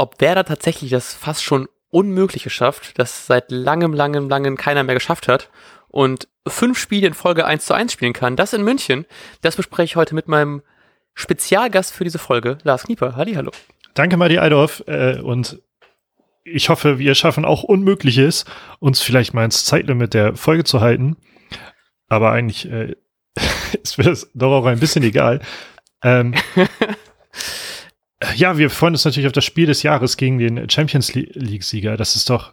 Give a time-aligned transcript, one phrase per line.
[0.00, 4.94] ob Werder tatsächlich das fast schon Unmögliche schafft, das seit langem, langem, langem keiner mehr
[4.94, 5.50] geschafft hat
[5.88, 8.36] und fünf Spiele in Folge 1 zu 1 spielen kann.
[8.36, 9.04] Das in München.
[9.42, 10.62] Das bespreche ich heute mit meinem
[11.14, 13.16] Spezialgast für diese Folge, Lars Knieper.
[13.16, 13.50] Halli, hallo.
[13.94, 14.82] Danke, Madi Eidorf.
[14.86, 15.60] Äh, und
[16.44, 18.46] ich hoffe, wir schaffen auch Unmögliches,
[18.78, 21.16] uns vielleicht mal ins Zeitlimit der Folge zu halten.
[22.08, 22.94] Aber eigentlich äh,
[23.82, 25.40] ist mir das doch auch ein bisschen egal.
[26.02, 26.34] Ähm,
[28.34, 31.96] ja, wir freuen uns natürlich auf das Spiel des Jahres gegen den Champions League-Sieger.
[31.96, 32.52] Das ist doch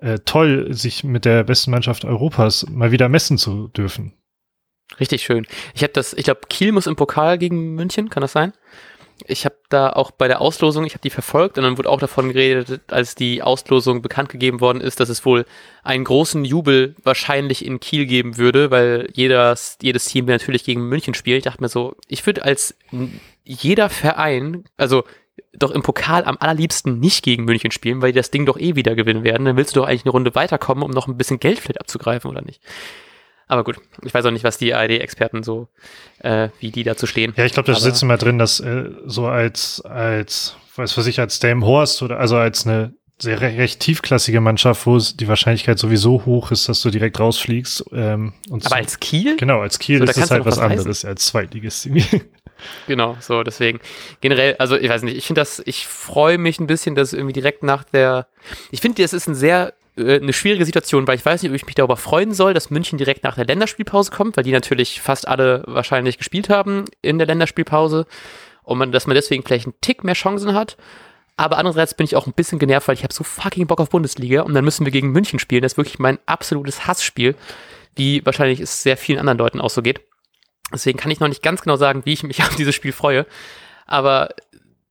[0.00, 4.12] äh, toll, sich mit der besten Mannschaft Europas mal wieder messen zu dürfen.
[5.00, 5.46] Richtig schön.
[5.74, 8.52] Ich habe das, ich glaube, Kiel muss im Pokal gegen München, kann das sein?
[9.26, 12.00] Ich habe da auch bei der Auslosung, ich habe die verfolgt und dann wurde auch
[12.00, 15.46] davon geredet, als die Auslosung bekannt gegeben worden ist, dass es wohl
[15.82, 21.14] einen großen Jubel wahrscheinlich in Kiel geben würde, weil jedes, jedes Team natürlich gegen München
[21.14, 21.38] spielt.
[21.38, 22.76] Ich dachte mir so, ich würde als
[23.46, 25.04] jeder Verein, also
[25.52, 28.76] doch im Pokal am allerliebsten nicht gegen München spielen, weil die das Ding doch eh
[28.76, 29.46] wieder gewinnen werden.
[29.46, 32.30] Dann willst du doch eigentlich eine Runde weiterkommen, um noch ein bisschen Geld vielleicht abzugreifen,
[32.30, 32.60] oder nicht?
[33.48, 35.68] Aber gut, ich weiß auch nicht, was die ARD-Experten so,
[36.18, 37.32] äh, wie die dazu stehen.
[37.36, 41.20] Ja, ich glaube, da sitzt immer drin, dass äh, so als, als, weiß was ich,
[41.20, 46.26] als Dame Horst oder also als eine sehr recht tiefklassige Mannschaft, wo die Wahrscheinlichkeit sowieso
[46.26, 47.84] hoch ist, dass du direkt rausfliegst.
[47.92, 49.36] Ähm, und Aber so, als Kiel?
[49.36, 51.88] Genau, als Kiel so, ist das halt was, was anderes als Zweitligist.
[52.86, 53.80] Genau, so deswegen
[54.20, 57.32] generell, also ich weiß nicht, ich finde das, ich freue mich ein bisschen, dass irgendwie
[57.32, 58.26] direkt nach der,
[58.70, 61.56] ich finde, das ist ein sehr äh, eine schwierige Situation, weil ich weiß nicht, ob
[61.56, 65.00] ich mich darüber freuen soll, dass München direkt nach der Länderspielpause kommt, weil die natürlich
[65.00, 68.06] fast alle wahrscheinlich gespielt haben in der Länderspielpause
[68.62, 70.76] und man, dass man deswegen vielleicht einen Tick mehr Chancen hat.
[71.38, 73.90] Aber andererseits bin ich auch ein bisschen genervt, weil ich habe so fucking Bock auf
[73.90, 75.62] Bundesliga und dann müssen wir gegen München spielen.
[75.62, 77.34] Das ist wirklich mein absolutes Hassspiel,
[77.94, 80.00] wie wahrscheinlich es sehr vielen anderen Leuten auch so geht.
[80.72, 83.26] Deswegen kann ich noch nicht ganz genau sagen, wie ich mich auf dieses Spiel freue.
[83.86, 84.30] Aber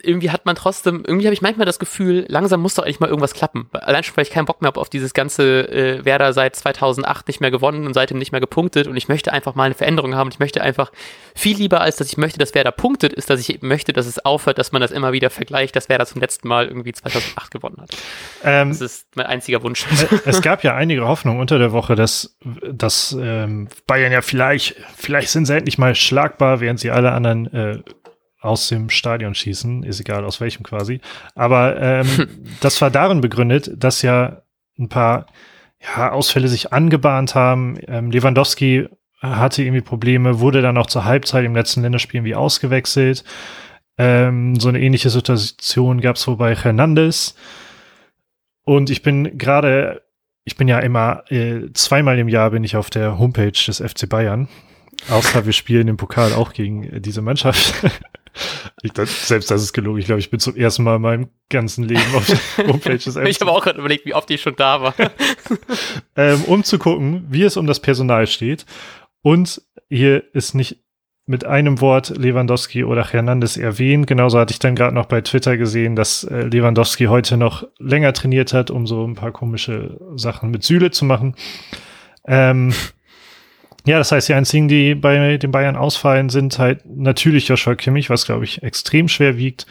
[0.00, 3.08] irgendwie hat man trotzdem, irgendwie habe ich manchmal das Gefühl, langsam muss doch eigentlich mal
[3.08, 3.68] irgendwas klappen.
[3.72, 7.26] Allein schon, weil ich keinen Bock mehr habe auf dieses ganze äh, Werder seit 2008
[7.26, 10.14] nicht mehr gewonnen und seitdem nicht mehr gepunktet und ich möchte einfach mal eine Veränderung
[10.14, 10.30] haben.
[10.30, 10.92] Ich möchte einfach
[11.34, 14.24] viel lieber, als dass ich möchte, dass Werder punktet, ist, dass ich möchte, dass es
[14.24, 17.78] aufhört, dass man das immer wieder vergleicht, dass Werder zum letzten Mal irgendwie 2008 gewonnen
[17.80, 17.90] hat.
[18.44, 19.84] Ähm, das ist mein einziger Wunsch.
[20.24, 22.36] Es gab ja einige Hoffnungen unter der Woche, dass,
[22.70, 27.52] dass ähm, Bayern ja vielleicht, vielleicht sind sie endlich mal schlagbar, während sie alle anderen
[27.52, 27.78] äh,
[28.40, 31.00] aus dem Stadion schießen, ist egal aus welchem quasi.
[31.34, 32.06] Aber ähm,
[32.60, 34.42] das war darin begründet, dass ja
[34.78, 35.26] ein paar
[35.80, 37.78] ja, Ausfälle sich angebahnt haben.
[37.86, 38.88] Ähm, Lewandowski
[39.20, 43.24] hatte irgendwie Probleme, wurde dann auch zur Halbzeit im letzten Länderspiel irgendwie ausgewechselt.
[43.96, 47.34] Ähm, so eine ähnliche Situation gab es wohl bei Hernandez.
[48.64, 50.02] Und ich bin gerade,
[50.44, 54.08] ich bin ja immer äh, zweimal im Jahr bin ich auf der Homepage des FC
[54.08, 54.48] Bayern.
[55.08, 57.74] Außer wir spielen im Pokal auch gegen äh, diese Mannschaft.
[58.82, 59.98] Ich, selbst das ist gelogen.
[59.98, 63.16] Ich glaube, ich bin zum ersten Mal in meinem ganzen Leben auf der Homepage des
[63.16, 64.94] Ich habe auch gerade überlegt, wie oft ich schon da war.
[66.16, 68.66] ähm, um zu gucken, wie es um das Personal steht.
[69.22, 70.78] Und hier ist nicht
[71.28, 74.06] mit einem Wort Lewandowski oder Hernandez erwähnt.
[74.06, 78.14] Genauso hatte ich dann gerade noch bei Twitter gesehen, dass äh, Lewandowski heute noch länger
[78.14, 81.34] trainiert hat, um so ein paar komische Sachen mit Süle zu machen.
[82.26, 82.72] Ähm,
[83.86, 88.10] ja, das heißt, die einzigen, die bei den Bayern ausfallen, sind halt natürlich Joshua Kimmich,
[88.10, 89.66] was glaube ich extrem schwer wiegt.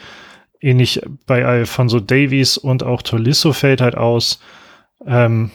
[0.60, 4.40] Ähnlich bei Alfonso Davies und auch Tolisso fällt halt aus.
[5.06, 5.52] Ähm,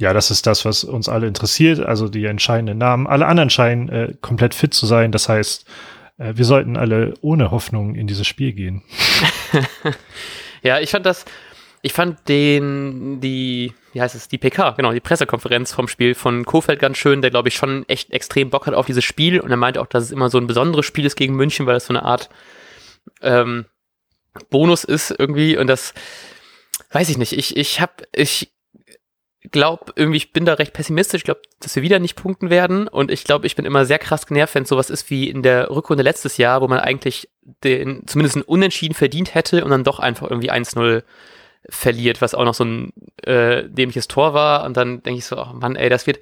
[0.00, 3.06] ja, das ist das, was uns alle interessiert, also die entscheidenden Namen.
[3.06, 5.12] Alle anderen scheinen äh, komplett fit zu sein.
[5.12, 5.66] Das heißt,
[6.16, 8.82] äh, wir sollten alle ohne Hoffnung in dieses Spiel gehen.
[10.62, 11.26] ja, ich fand das,
[11.82, 16.44] ich fand den, die, wie heißt es, die PK, genau, die Pressekonferenz vom Spiel von
[16.44, 19.50] Kofeld ganz schön, der glaube ich schon echt extrem Bock hat auf dieses Spiel und
[19.50, 21.86] er meinte auch, dass es immer so ein besonderes Spiel ist gegen München, weil es
[21.86, 22.30] so eine Art
[23.22, 23.66] ähm,
[24.48, 25.94] Bonus ist irgendwie und das
[26.90, 27.32] weiß ich nicht.
[27.32, 28.52] Ich, ich hab, ich
[29.50, 31.20] glaube irgendwie, ich bin da recht pessimistisch.
[31.20, 33.98] Ich glaube, dass wir wieder nicht punkten werden und ich glaube, ich bin immer sehr
[33.98, 37.28] krass genervt, wenn sowas ist wie in der Rückrunde letztes Jahr, wo man eigentlich
[37.64, 41.02] den, zumindest einen Unentschieden verdient hätte und dann doch einfach irgendwie 1-0
[41.68, 42.92] verliert, was auch noch so ein
[43.22, 44.64] äh, dämliches Tor war.
[44.64, 46.20] Und dann denke ich so, oh Mann, ey, das wird,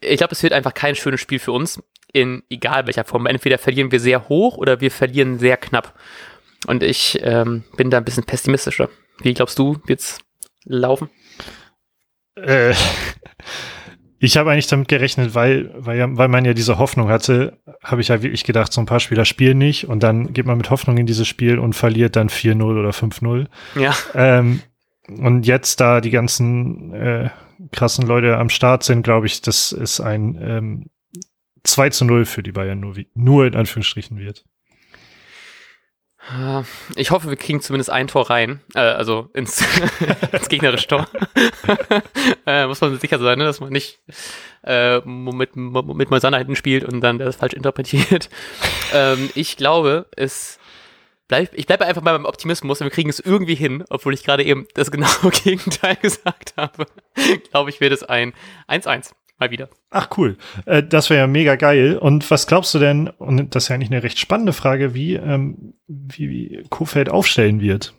[0.00, 1.82] ich glaube, es wird einfach kein schönes Spiel für uns,
[2.12, 3.26] in egal welcher Form.
[3.26, 5.94] Entweder verlieren wir sehr hoch oder wir verlieren sehr knapp.
[6.66, 8.88] Und ich ähm, bin da ein bisschen pessimistischer.
[9.20, 10.18] Wie glaubst du, wird's
[10.64, 11.10] laufen?
[12.36, 12.74] Äh,
[14.24, 18.08] ich habe eigentlich damit gerechnet, weil, weil, weil man ja diese Hoffnung hatte, habe ich
[18.08, 20.96] ja wirklich gedacht, so ein paar Spieler spielen nicht und dann geht man mit Hoffnung
[20.96, 23.46] in dieses Spiel und verliert dann 4-0 oder 5-0.
[23.78, 23.94] Ja.
[24.14, 24.60] Ähm,
[25.08, 27.30] und jetzt, da die ganzen äh,
[27.72, 30.86] krassen Leute am Start sind, glaube ich, das ist ein ähm,
[31.64, 34.44] 2 zu 0 für die Bayern nur, nur in Anführungsstrichen wird.
[36.96, 39.62] Ich hoffe, wir kriegen zumindest ein Tor rein, äh, also ins,
[40.32, 41.08] ins gegnerische Tor.
[42.46, 44.00] äh, muss man sicher sein, ne, dass man nicht
[44.62, 48.30] äh, mit, mit Moisander hinten spielt und dann das falsch interpretiert.
[48.94, 50.58] ähm, ich glaube, es
[51.28, 54.24] bleib, ich bleibe einfach bei meinem Optimismus und wir kriegen es irgendwie hin, obwohl ich
[54.24, 56.86] gerade eben das genaue Gegenteil gesagt habe.
[57.50, 58.32] glaube ich, wird es ein
[58.68, 59.12] 1-1.
[59.44, 59.68] Mal wieder.
[59.90, 60.38] Ach cool.
[60.64, 61.98] Äh, das wäre ja mega geil.
[61.98, 65.16] Und was glaubst du denn, und das ist ja eigentlich eine recht spannende Frage, wie,
[65.16, 67.92] ähm, wie, wie Kofeld aufstellen wird?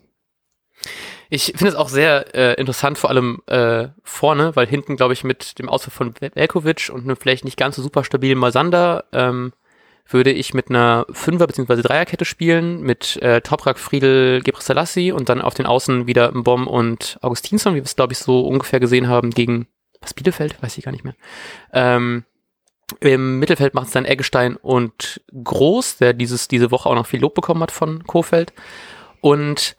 [1.30, 5.22] Ich finde es auch sehr äh, interessant, vor allem äh, vorne, weil hinten, glaube ich,
[5.22, 9.52] mit dem Ausfall von Velkovic und einem vielleicht nicht ganz so super stabilen Masander ähm,
[10.08, 11.82] würde ich mit einer Fünfer- bzw.
[11.82, 17.18] Dreierkette spielen, mit äh, Toprak, Friedel, Gebrselassie und dann auf den Außen wieder Mbom und
[17.22, 19.68] Augustinsson, wie wir es, glaube ich, so ungefähr gesehen haben gegen
[20.06, 21.14] was Bielefeld, weiß ich gar nicht mehr.
[21.72, 22.24] Ähm,
[23.00, 27.20] Im Mittelfeld macht es dann Eggestein und Groß, der dieses, diese Woche auch noch viel
[27.20, 28.52] Lob bekommen hat von Kofeld.
[29.20, 29.76] Und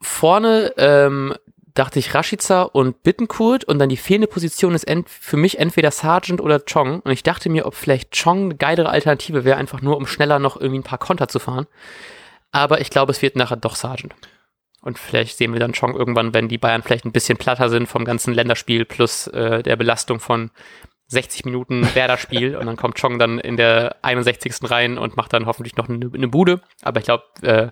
[0.00, 1.34] vorne ähm,
[1.74, 6.40] dachte ich Rashica und Bittenkurt und dann die fehlende Position ist für mich entweder Sargent
[6.40, 7.00] oder Chong.
[7.00, 10.38] Und ich dachte mir, ob vielleicht Chong eine geilere Alternative wäre, einfach nur um schneller
[10.38, 11.66] noch irgendwie ein paar Konter zu fahren.
[12.52, 14.14] Aber ich glaube, es wird nachher doch Sargent.
[14.82, 17.86] Und vielleicht sehen wir dann Chong irgendwann, wenn die Bayern vielleicht ein bisschen platter sind
[17.86, 20.50] vom ganzen Länderspiel plus äh, der Belastung von
[21.08, 24.70] 60 Minuten Werder-Spiel und dann kommt Chong dann in der 61.
[24.70, 26.60] rein und macht dann hoffentlich noch eine, eine Bude.
[26.82, 27.70] Aber ich glaube, äh,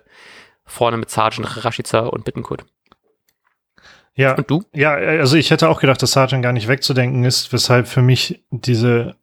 [0.65, 2.65] vorne mit Sargent, Rashica und Bittenkurt.
[4.13, 4.63] Ja, und du?
[4.73, 8.43] Ja, also ich hätte auch gedacht, dass Sargent gar nicht wegzudenken ist, weshalb für mich
[8.51, 9.15] diese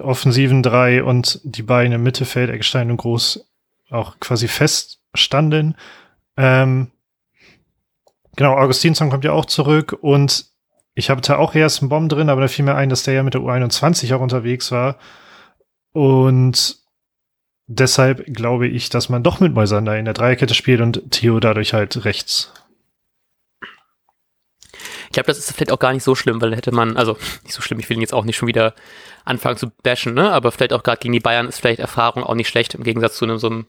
[0.00, 3.46] offensiven drei und die beiden im Mittelfeld, Eckstein und Groß,
[3.90, 5.76] auch quasi feststanden.
[6.38, 6.90] Ähm,
[8.36, 10.46] Genau, Augustinsson kommt ja auch zurück und
[10.94, 13.14] ich habe da auch erst einen Bomb drin, aber da fiel mir ein, dass der
[13.14, 14.98] ja mit der U21 auch unterwegs war.
[15.92, 16.78] Und
[17.66, 21.74] deshalb glaube ich, dass man doch mit Moisander in der Dreierkette spielt und Theo dadurch
[21.74, 22.52] halt rechts.
[25.06, 27.52] Ich glaube, das ist vielleicht auch gar nicht so schlimm, weil hätte man, also nicht
[27.52, 28.74] so schlimm, ich will ihn jetzt auch nicht schon wieder
[29.26, 30.32] anfangen zu bashen, ne?
[30.32, 33.16] Aber vielleicht auch gerade gegen die Bayern ist vielleicht Erfahrung auch nicht schlecht, im Gegensatz
[33.16, 33.66] zu einem so einem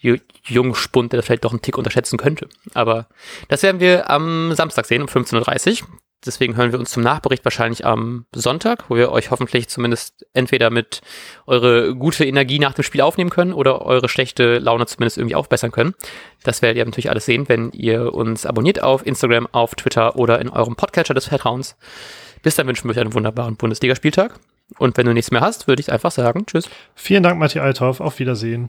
[0.00, 2.48] jungen Spund, der das vielleicht doch einen Tick unterschätzen könnte.
[2.74, 3.06] Aber
[3.48, 5.88] das werden wir am Samstag sehen, um 15.30 Uhr.
[6.24, 10.68] Deswegen hören wir uns zum Nachbericht wahrscheinlich am Sonntag, wo wir euch hoffentlich zumindest entweder
[10.68, 11.00] mit
[11.46, 15.72] eure gute Energie nach dem Spiel aufnehmen können oder eure schlechte Laune zumindest irgendwie aufbessern
[15.72, 15.94] können.
[16.42, 20.40] Das werdet ihr natürlich alles sehen, wenn ihr uns abonniert auf Instagram, auf Twitter oder
[20.40, 21.76] in eurem Podcatcher des Vertrauens.
[22.42, 24.38] Bis dann wünschen wir euch einen wunderbaren Bundesligaspieltag.
[24.78, 26.68] Und wenn du nichts mehr hast, würde ich einfach sagen, tschüss.
[26.94, 28.00] Vielen Dank, Matthias Althoff.
[28.00, 28.68] Auf Wiedersehen.